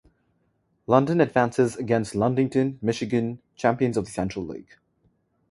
[0.87, 4.77] London advances against Ludington, Michigan, champions of the Central League.